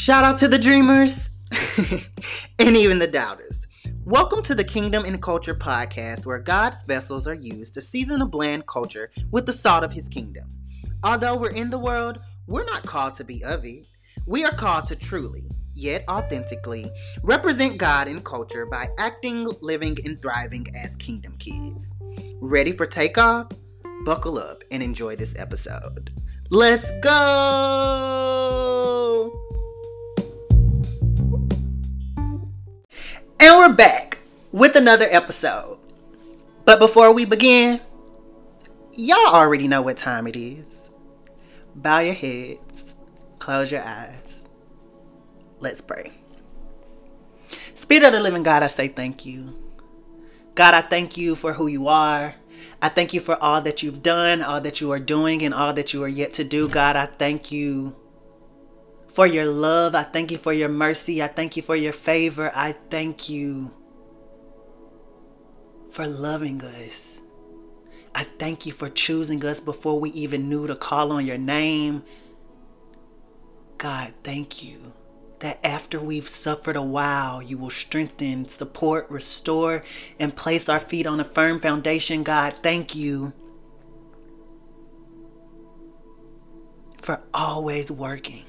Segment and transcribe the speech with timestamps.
[0.00, 1.28] Shout out to the dreamers
[2.58, 3.66] and even the doubters.
[4.06, 8.26] Welcome to the Kingdom in Culture podcast, where God's vessels are used to season a
[8.26, 10.54] bland culture with the salt of his kingdom.
[11.04, 13.84] Although we're in the world, we're not called to be of it.
[14.24, 15.44] We are called to truly,
[15.74, 16.90] yet authentically,
[17.22, 21.92] represent God in culture by acting, living, and thriving as kingdom kids.
[22.40, 23.48] Ready for takeoff?
[24.06, 26.10] Buckle up and enjoy this episode.
[26.48, 28.69] Let's go!
[33.42, 34.18] And we're back
[34.52, 35.78] with another episode.
[36.66, 37.80] But before we begin,
[38.92, 40.66] y'all already know what time it is.
[41.74, 42.92] Bow your heads,
[43.38, 44.42] close your eyes.
[45.58, 46.12] Let's pray.
[47.72, 49.58] Spirit of the living God, I say thank you.
[50.54, 52.34] God, I thank you for who you are.
[52.82, 55.72] I thank you for all that you've done, all that you are doing, and all
[55.72, 56.68] that you are yet to do.
[56.68, 57.96] God, I thank you
[59.12, 59.94] for your love.
[59.94, 61.22] I thank you for your mercy.
[61.22, 62.50] I thank you for your favor.
[62.54, 63.72] I thank you
[65.90, 67.20] for loving us.
[68.14, 72.04] I thank you for choosing us before we even knew to call on your name.
[73.78, 74.92] God, thank you
[75.40, 79.82] that after we've suffered a while, you will strengthen, support, restore,
[80.18, 82.22] and place our feet on a firm foundation.
[82.22, 83.32] God, thank you
[87.00, 88.44] for always working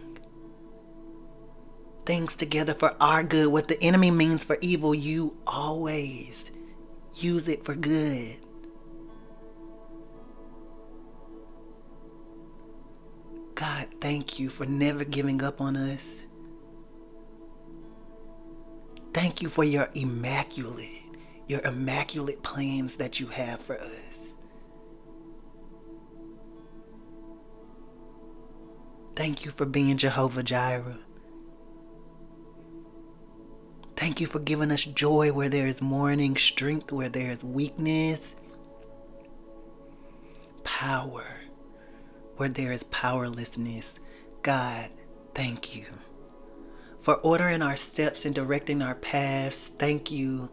[2.06, 3.48] things together for our good.
[3.48, 6.52] What the enemy means for evil, you always
[7.16, 8.38] use it for good.
[13.56, 16.26] God, thank you for never giving up on us.
[19.14, 21.04] Thank you for your immaculate,
[21.48, 24.36] your immaculate plans that you have for us.
[29.16, 30.98] Thank you for being Jehovah Jireh.
[34.02, 38.36] Thank you for giving us joy where there is mourning, strength where there is weakness,
[40.64, 41.28] power
[42.38, 44.00] where there is powerlessness.
[44.42, 44.90] God,
[45.36, 45.86] thank you
[46.98, 49.68] for ordering our steps and directing our paths.
[49.78, 50.50] Thank you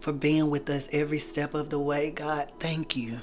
[0.00, 2.12] for being with us every step of the way.
[2.12, 3.18] God, thank you.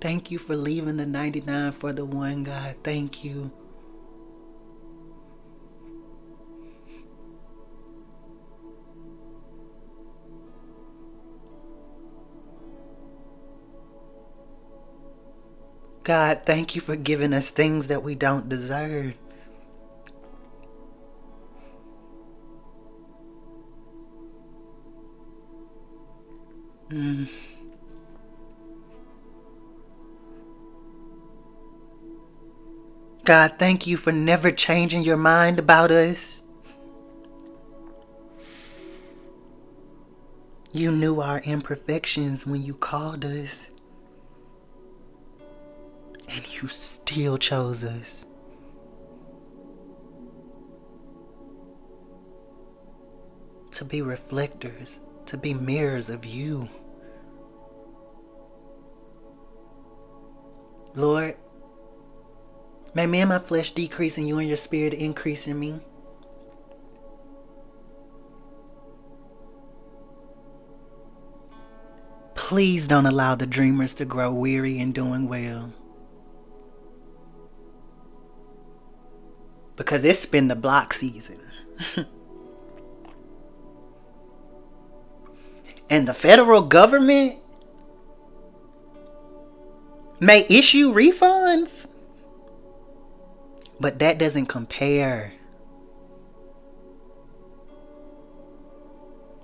[0.00, 2.74] Thank you for leaving the 99 for the one, God.
[2.82, 3.52] Thank you.
[16.06, 19.14] God, thank you for giving us things that we don't deserve.
[26.88, 27.28] Mm.
[33.24, 36.44] God, thank you for never changing your mind about us.
[40.72, 43.72] You knew our imperfections when you called us
[46.36, 48.26] and you still chose us.
[53.72, 56.68] To be reflectors, to be mirrors of you.
[60.94, 61.36] Lord,
[62.94, 65.80] may me and my flesh decrease and you and your spirit increase in me.
[72.34, 75.74] Please don't allow the dreamers to grow weary in doing well.
[79.76, 81.38] Because it's been the block season.
[85.90, 87.38] and the federal government
[90.18, 91.86] may issue refunds,
[93.78, 95.34] but that doesn't compare.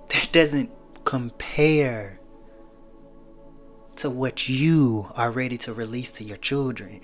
[0.09, 0.71] That doesn't
[1.05, 2.19] compare
[3.97, 7.01] to what you are ready to release to your children.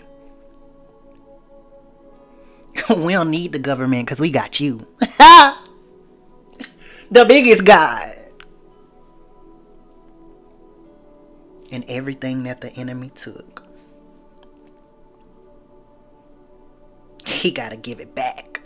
[2.97, 4.85] we don't need the government because we got you.
[4.99, 5.55] the
[7.27, 8.15] biggest God.
[11.71, 13.63] And everything that the enemy took.
[17.25, 18.61] He got to give it back.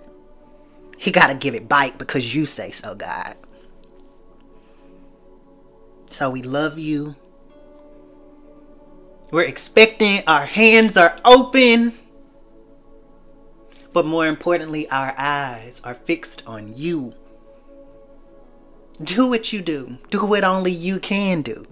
[0.98, 3.36] He got to give it back because you say so, God.
[6.10, 7.16] So we love you.
[9.32, 11.94] We're expecting, our hands are open.
[13.94, 17.14] But more importantly, our eyes are fixed on you.
[19.02, 21.66] Do what you do, do what only you can do.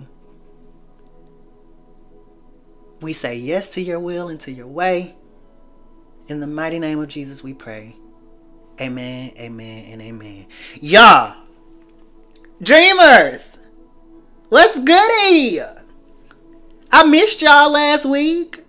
[3.01, 5.15] We say yes to your will and to your way.
[6.27, 7.95] In the mighty name of Jesus, we pray.
[8.79, 10.45] Amen, amen, and amen.
[10.79, 11.35] Y'all,
[12.61, 13.47] dreamers,
[14.49, 15.61] what's goody?
[16.91, 18.60] I missed y'all last week.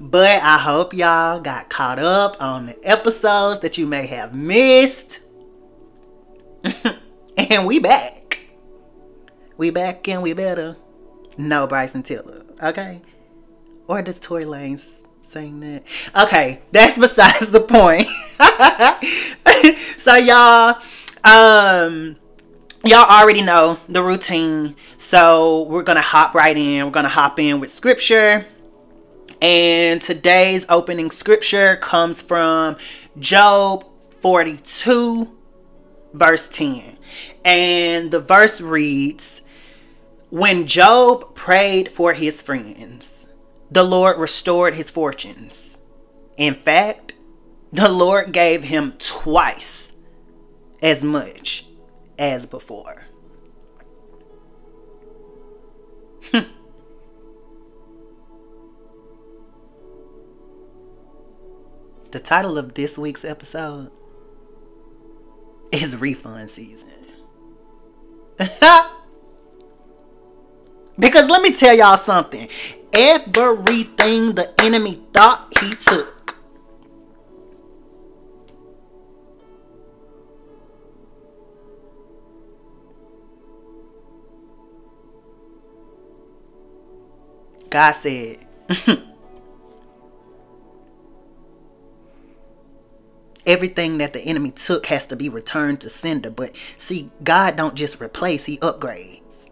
[0.00, 5.20] But I hope y'all got caught up on the episodes that you may have missed.
[7.36, 8.46] and we back.
[9.56, 10.76] We back and we better.
[11.36, 13.00] No Bryson Tiller, okay?
[13.86, 14.98] Or does Tory Lanez
[15.28, 15.84] saying that?
[16.20, 18.06] Okay, that's besides the point.
[19.96, 20.76] so y'all,
[21.24, 22.16] um,
[22.84, 24.76] y'all already know the routine.
[24.96, 26.84] So we're gonna hop right in.
[26.84, 28.46] We're gonna hop in with scripture.
[29.40, 32.76] And today's opening scripture comes from
[33.18, 33.86] Job
[34.20, 35.28] 42,
[36.12, 36.98] verse 10.
[37.44, 39.42] And the verse reads
[40.30, 43.26] When Job prayed for his friends,
[43.70, 45.78] the Lord restored his fortunes.
[46.36, 47.14] In fact,
[47.72, 49.92] the Lord gave him twice
[50.82, 51.66] as much
[52.18, 53.04] as before.
[56.30, 56.57] Hmm.
[62.10, 63.90] The title of this week's episode
[65.72, 66.88] is refund season.
[70.98, 72.48] because let me tell y'all something.
[72.92, 76.14] Everything the enemy thought he took.
[87.70, 88.38] God said,
[93.48, 96.30] everything that the enemy took has to be returned to sender.
[96.30, 99.48] But see, God don't just replace, he upgrades.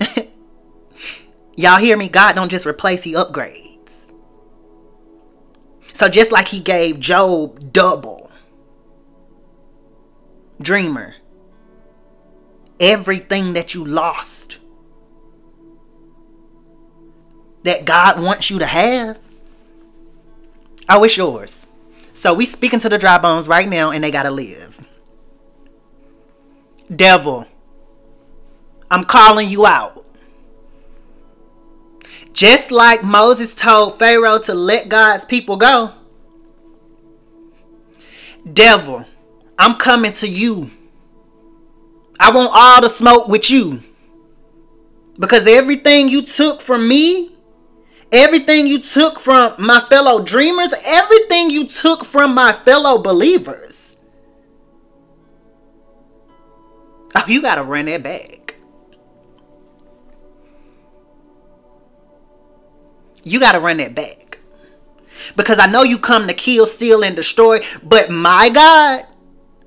[1.56, 2.08] Y'all hear me?
[2.08, 3.68] God don't just replace, he upgrades.
[5.92, 8.30] So just like he gave Job double,
[10.60, 11.16] dreamer,
[12.80, 14.58] everything that you lost
[17.62, 19.21] that God wants you to have
[20.94, 21.66] Oh, it's yours.
[22.12, 24.86] So we speaking to the dry bones right now and they gotta live.
[26.94, 27.46] Devil,
[28.90, 30.04] I'm calling you out.
[32.34, 35.94] Just like Moses told Pharaoh to let God's people go.
[38.52, 39.06] Devil,
[39.58, 40.70] I'm coming to you.
[42.20, 43.82] I want all the smoke with you.
[45.18, 47.31] Because everything you took from me,
[48.12, 53.96] Everything you took from my fellow dreamers, everything you took from my fellow believers.
[57.14, 58.56] Oh, you got to run that back.
[63.24, 64.38] You got to run that back.
[65.36, 69.06] Because I know you come to kill, steal, and destroy, but my God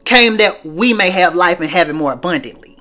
[0.03, 2.74] came that we may have life and have it more abundantly.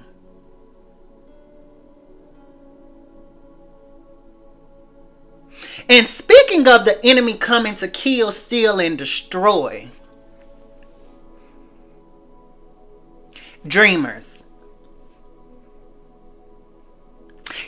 [5.88, 9.90] And speaking of the enemy coming to kill, steal, and destroy,
[13.66, 14.42] dreamers.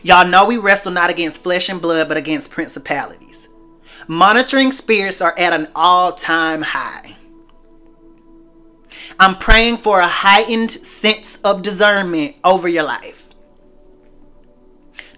[0.03, 3.49] Y'all know we wrestle not against flesh and blood, but against principalities.
[4.09, 7.17] Monitoring spirits are at an all time high.
[9.19, 13.31] I'm praying for a heightened sense of discernment over your life.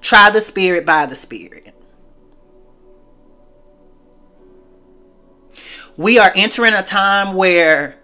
[0.00, 1.74] Try the spirit by the spirit.
[5.98, 7.96] We are entering a time where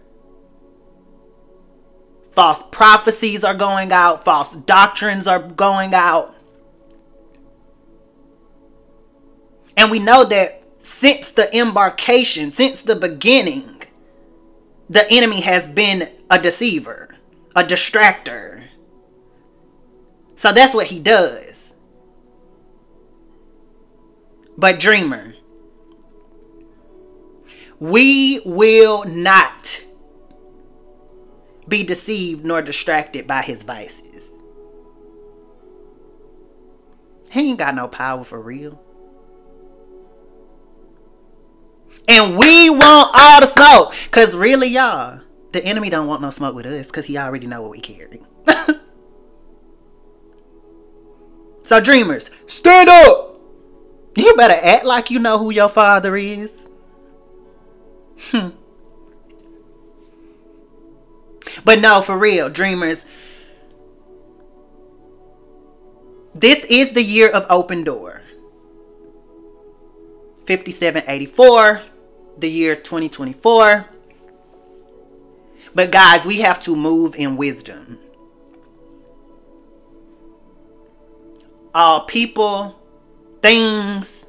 [2.32, 6.34] false prophecies are going out, false doctrines are going out.
[9.76, 13.82] And we know that since the embarkation, since the beginning,
[14.90, 17.14] the enemy has been a deceiver,
[17.54, 18.64] a distractor.
[20.34, 21.74] So that's what he does.
[24.58, 25.33] But, dreamer,
[27.90, 29.84] we will not
[31.68, 34.30] be deceived nor distracted by his vices.
[37.30, 38.80] He ain't got no power for real.
[42.08, 43.94] And we want all the smoke.
[44.10, 45.20] Cause really, y'all,
[45.52, 48.22] the enemy don't want no smoke with us because he already know what we carry.
[51.62, 53.38] so dreamers, stand up.
[54.16, 56.63] You better act like you know who your father is.
[58.30, 58.48] Hmm.
[61.64, 62.98] But no, for real, dreamers.
[66.34, 68.22] This is the year of open door.
[70.46, 71.80] 5784,
[72.38, 73.86] the year 2024.
[75.74, 77.98] But guys, we have to move in wisdom.
[81.74, 82.78] All people,
[83.42, 84.26] things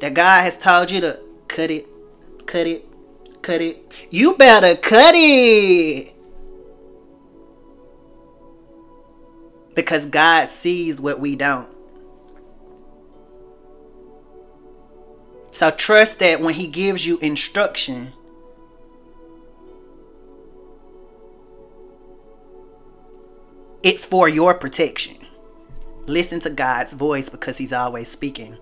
[0.00, 1.88] that God has told you to cut it,
[2.48, 2.84] cut it,
[3.42, 3.92] cut it.
[4.10, 6.14] You better cut it.
[9.74, 11.72] Because God sees what we don't.
[15.52, 18.12] So trust that when He gives you instruction,
[23.82, 25.16] it's for your protection.
[26.06, 28.56] Listen to God's voice because He's always speaking.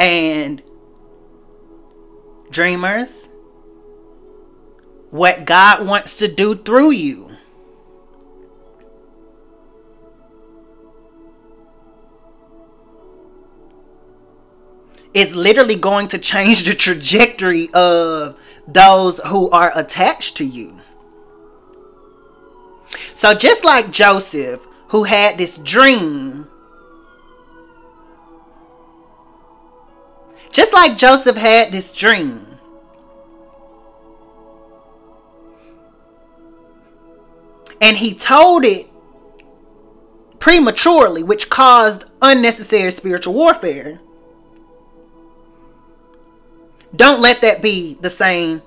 [0.00, 0.62] And
[2.50, 3.28] dreamers,
[5.10, 7.28] what God wants to do through you.
[15.12, 20.80] Is literally going to change the trajectory of those who are attached to you.
[23.14, 26.39] So, just like Joseph, who had this dream,
[30.52, 32.58] just like Joseph had this dream,
[37.80, 38.88] and he told it
[40.38, 44.00] prematurely, which caused unnecessary spiritual warfare.
[46.94, 48.62] Don't let that be the same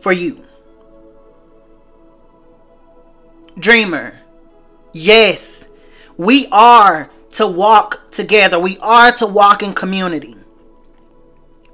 [0.00, 0.44] for you.
[3.58, 4.18] Dreamer,
[4.92, 5.66] yes,
[6.16, 8.58] we are to walk together.
[8.58, 10.34] We are to walk in community.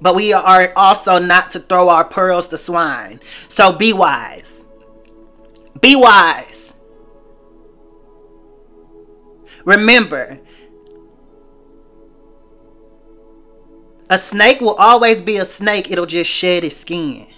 [0.00, 3.20] But we are also not to throw our pearls to swine.
[3.48, 4.64] So be wise.
[5.80, 6.74] Be wise.
[9.64, 10.40] Remember,
[14.10, 17.28] a snake will always be a snake, it'll just shed its skin.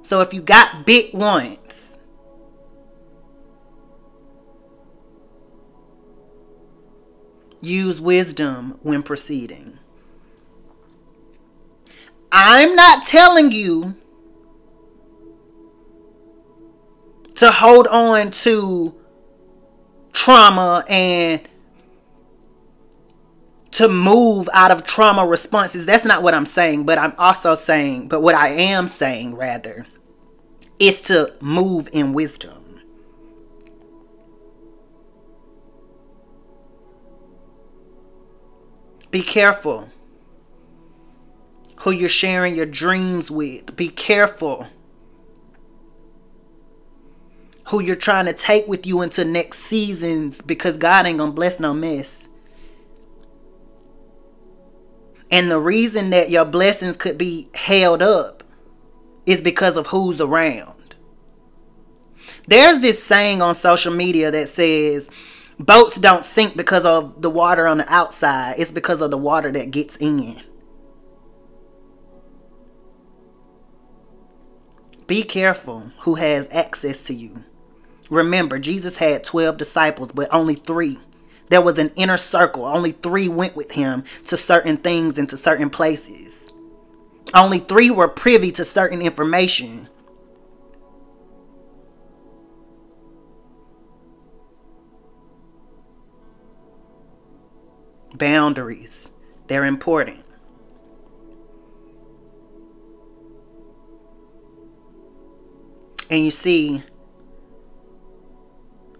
[0.00, 1.65] So if you got bit once,
[7.66, 9.78] use wisdom when proceeding.
[12.32, 13.94] I'm not telling you
[17.36, 18.94] to hold on to
[20.12, 21.46] trauma and
[23.72, 25.84] to move out of trauma responses.
[25.84, 29.86] That's not what I'm saying, but I'm also saying, but what I am saying rather
[30.78, 32.55] is to move in wisdom.
[39.16, 39.88] Be careful
[41.78, 43.74] who you're sharing your dreams with.
[43.74, 44.66] Be careful
[47.68, 51.58] who you're trying to take with you into next seasons because God ain't gonna bless
[51.58, 52.28] no mess.
[55.30, 58.44] And the reason that your blessings could be held up
[59.24, 60.94] is because of who's around.
[62.48, 65.08] There's this saying on social media that says
[65.58, 69.50] boats don't sink because of the water on the outside, it's because of the water
[69.52, 70.42] that gets in.
[75.06, 77.44] Be careful who has access to you.
[78.10, 80.98] Remember, Jesus had 12 disciples, but only three.
[81.48, 82.64] There was an inner circle.
[82.64, 86.50] Only three went with him to certain things and to certain places.
[87.34, 89.88] Only three were privy to certain information.
[98.18, 99.10] Boundaries.
[99.46, 100.24] They're important.
[106.08, 106.84] And you see,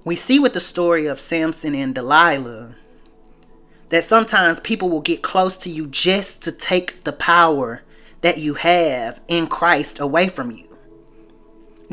[0.04, 2.76] we see with the story of Samson and Delilah
[3.88, 7.82] that sometimes people will get close to you just to take the power
[8.22, 10.76] that you have in Christ away from you.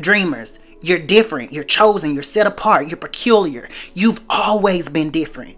[0.00, 3.68] Dreamers, you're different, you're chosen, you're set apart, you're peculiar.
[3.94, 5.56] You've always been different.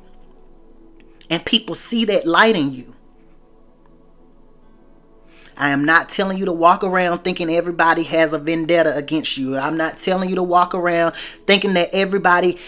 [1.31, 2.95] And people see that light in you.
[5.57, 9.57] I am not telling you to walk around thinking everybody has a vendetta against you.
[9.57, 11.15] I'm not telling you to walk around
[11.47, 12.59] thinking that everybody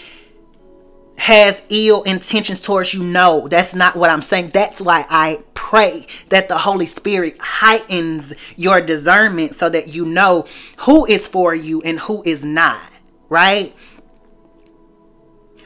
[1.17, 3.03] has ill intentions towards you.
[3.03, 4.49] No, that's not what I'm saying.
[4.53, 10.47] That's why I pray that the Holy Spirit heightens your discernment so that you know
[10.79, 12.81] who is for you and who is not,
[13.27, 13.75] right?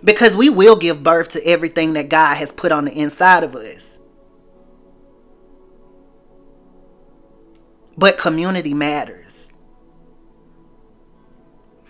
[0.04, 3.56] Because we will give birth to everything that God has put on the inside of
[3.56, 3.98] us.
[7.98, 9.50] But community matters.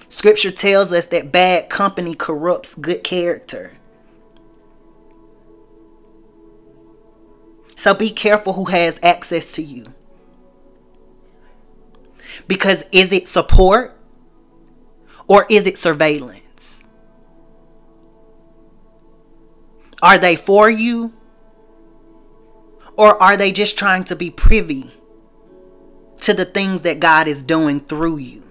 [0.10, 3.78] Scripture tells us that bad company corrupts good character.
[7.76, 9.88] So be careful who has access to you.
[12.48, 13.98] Because is it support
[15.28, 16.43] or is it surveillance?
[20.04, 21.14] Are they for you
[22.98, 24.92] or are they just trying to be privy
[26.20, 28.44] to the things that God is doing through you?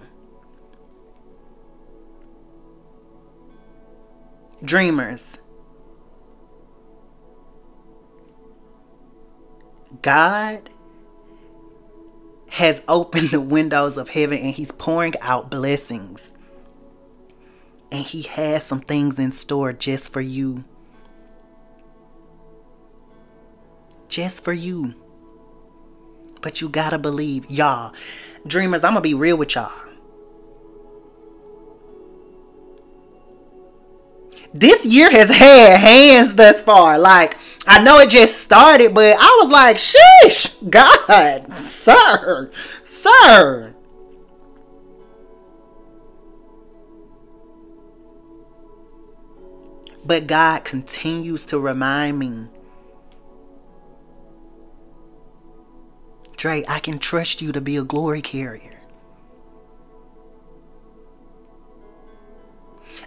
[4.65, 5.37] Dreamers.
[10.01, 10.71] God
[12.49, 16.31] has opened the windows of heaven and he's pouring out blessings.
[17.91, 20.63] And he has some things in store just for you.
[24.13, 24.93] Just for you.
[26.43, 27.95] But you gotta believe, y'all.
[28.45, 29.71] Dreamers, I'm gonna be real with y'all.
[34.53, 36.99] This year has had hands thus far.
[36.99, 42.51] Like, I know it just started, but I was like, sheesh, God, sir,
[42.83, 43.73] sir.
[50.05, 52.52] But God continues to remind me
[56.43, 58.81] Dre, I can trust you to be a glory carrier.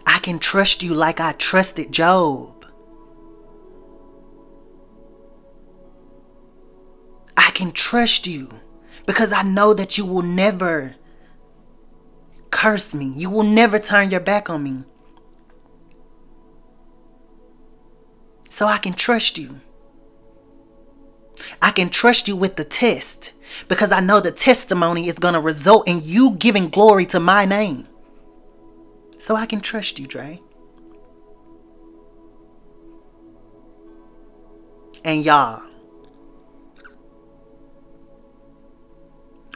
[0.07, 2.65] I can trust you like I trusted Job.
[7.37, 8.49] I can trust you
[9.05, 10.95] because I know that you will never
[12.51, 13.13] curse me.
[13.15, 14.85] You will never turn your back on me.
[18.49, 19.61] So I can trust you.
[21.61, 23.33] I can trust you with the test
[23.69, 27.45] because I know the testimony is going to result in you giving glory to my
[27.45, 27.87] name.
[29.19, 30.41] So I can trust you, Dre.
[35.05, 35.63] And y'all,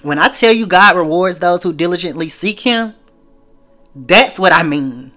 [0.02, 2.94] when I tell you God rewards those who diligently seek Him,
[3.94, 5.12] that's what I mean.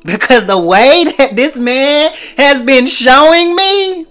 [0.04, 4.06] Because the way that this man has been showing me,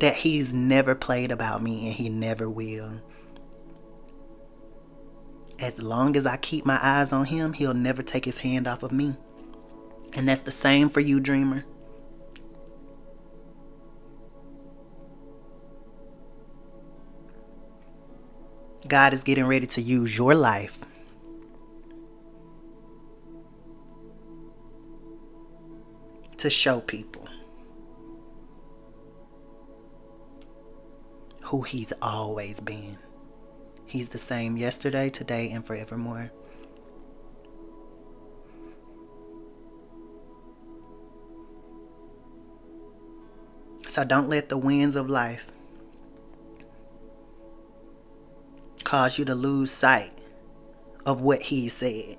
[0.00, 3.02] that he's never played about me and he never will.
[5.58, 8.82] As long as I keep my eyes on him, he'll never take his hand off
[8.82, 9.16] of me.
[10.12, 11.64] And that's the same for you, dreamer.
[18.88, 20.80] God is getting ready to use your life
[26.38, 27.28] to show people
[31.42, 32.98] who He's always been.
[33.84, 36.30] He's the same yesterday, today, and forevermore.
[43.86, 45.52] So don't let the winds of life
[48.88, 50.14] cause you to lose sight
[51.04, 52.16] of what he said.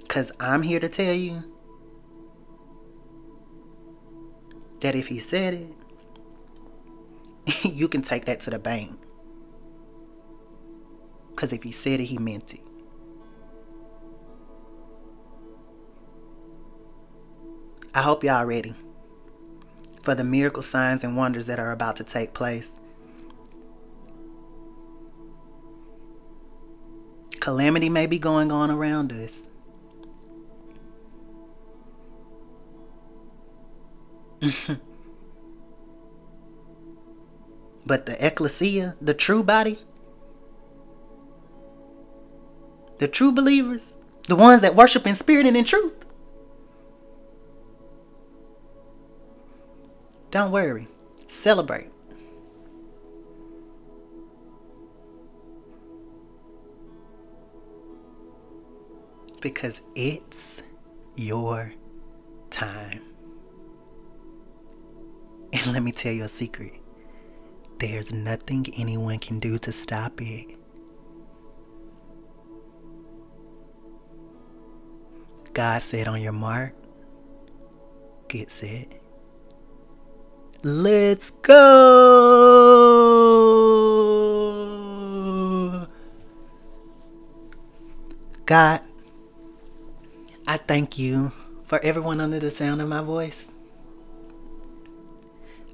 [0.00, 1.44] Because I'm here to tell you
[4.80, 5.74] that if he said it,
[7.74, 8.98] you can take that to the bank.
[11.28, 12.64] Because if he said it, he meant it.
[17.94, 18.74] I hope y'all ready
[20.02, 22.72] for the miracle signs and wonders that are about to take place.
[27.40, 29.42] Calamity may be going on around us.
[37.86, 39.78] but the ecclesia, the true body,
[42.98, 46.01] the true believers, the ones that worship in spirit and in truth,
[50.32, 50.88] Don't worry.
[51.28, 51.90] Celebrate.
[59.42, 60.62] Because it's
[61.16, 61.74] your
[62.48, 63.02] time.
[65.52, 66.80] And let me tell you a secret
[67.78, 70.56] there's nothing anyone can do to stop it.
[75.52, 76.74] God said, on your mark,
[78.28, 79.01] get set
[80.64, 81.58] Let's go.
[88.46, 88.80] God,
[90.46, 91.32] I thank you
[91.64, 93.50] For everyone under the sound of my voice,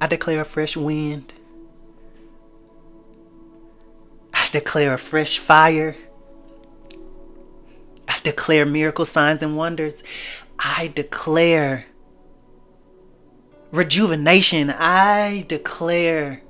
[0.01, 1.35] I declare a fresh wind.
[4.33, 5.97] I declare a fresh fire.
[8.07, 10.05] I declare miracle signs and wonders.
[10.61, 11.87] I declare
[13.71, 14.71] rejuvenation.
[14.71, 16.43] I declare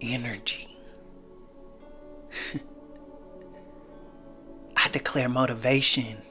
[0.00, 0.68] energy.
[4.76, 6.22] I declare motivation.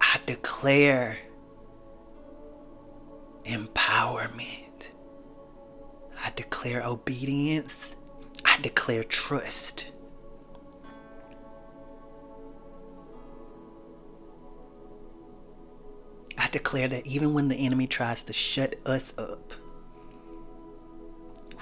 [0.00, 1.18] I declare
[3.44, 4.90] empowerment.
[6.24, 7.96] I declare obedience.
[8.44, 9.92] I declare trust.
[16.48, 19.52] I declare that even when the enemy tries to shut us up,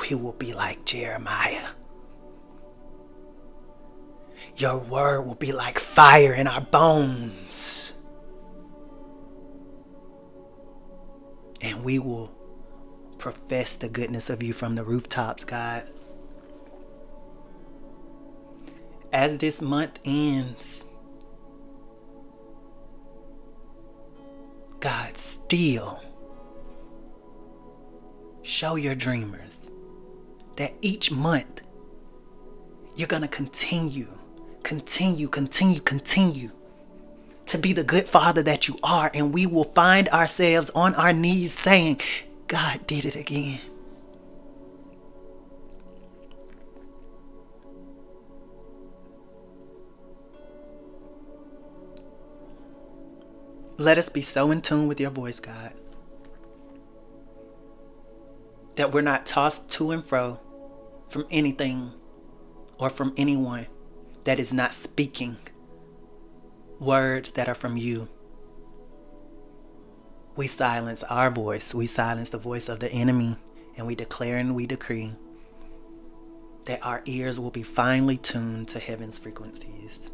[0.00, 1.70] we will be like Jeremiah.
[4.56, 7.94] Your word will be like fire in our bones.
[11.60, 12.30] And we will
[13.18, 15.82] profess the goodness of you from the rooftops, God.
[19.12, 20.84] As this month ends,
[24.86, 26.00] God, still
[28.42, 29.58] show your dreamers
[30.54, 31.62] that each month
[32.94, 34.06] you're going to continue,
[34.62, 36.52] continue, continue, continue
[37.46, 39.10] to be the good father that you are.
[39.12, 42.00] And we will find ourselves on our knees saying,
[42.46, 43.58] God did it again.
[53.78, 55.74] Let us be so in tune with your voice, God,
[58.76, 60.40] that we're not tossed to and fro
[61.08, 61.92] from anything
[62.78, 63.66] or from anyone
[64.24, 65.36] that is not speaking
[66.80, 68.08] words that are from you.
[70.36, 73.36] We silence our voice, we silence the voice of the enemy,
[73.76, 75.12] and we declare and we decree
[76.64, 80.10] that our ears will be finely tuned to heaven's frequencies.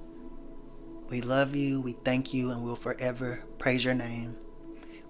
[1.12, 4.34] We love you, we thank you, and we'll forever praise your name.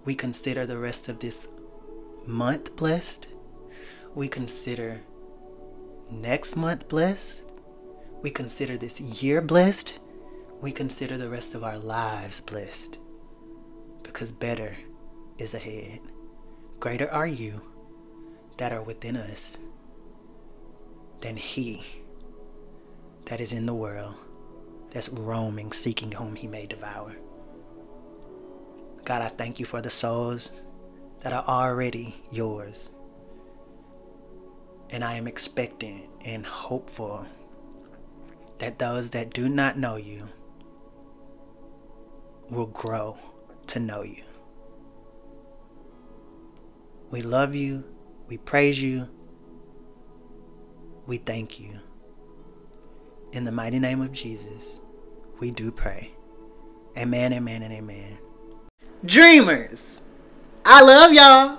[0.04, 1.46] We consider the rest of this
[2.26, 3.28] month blessed.
[4.12, 5.02] We consider
[6.10, 7.44] next month blessed.
[8.20, 10.00] We consider this year blessed.
[10.60, 12.98] We consider the rest of our lives blessed.
[14.02, 14.76] Because better
[15.38, 16.00] is ahead.
[16.80, 17.62] Greater are you
[18.56, 19.56] that are within us
[21.20, 21.84] than he
[23.26, 24.16] that is in the world
[24.92, 27.16] that's roaming, seeking whom he may devour.
[29.04, 30.52] God, I thank you for the souls
[31.20, 32.90] that are already yours.
[34.90, 37.26] And I am expectant and hopeful
[38.58, 40.26] that those that do not know you
[42.50, 43.18] will grow
[43.68, 44.22] to know you.
[47.10, 47.84] We love you.
[48.28, 49.08] We praise you.
[51.06, 51.80] We thank you.
[53.32, 54.82] In the mighty name of Jesus,
[55.40, 56.10] we do pray.
[56.98, 58.18] Amen, amen, and amen.
[59.06, 60.02] Dreamers,
[60.66, 61.58] I love y'all.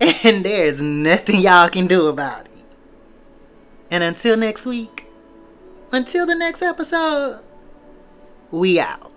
[0.24, 2.64] And there's nothing y'all can do about it.
[3.90, 5.06] And until next week,
[5.92, 7.40] until the next episode,
[8.50, 9.11] we out.